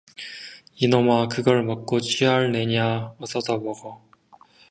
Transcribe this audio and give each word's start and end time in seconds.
이놈아, 0.77 1.27
그걸 1.27 1.61
먹고 1.63 1.99
취할 1.99 2.51
내냐, 2.51 3.13
어서 3.19 3.39
더 3.39 3.59
먹어. 3.59 4.01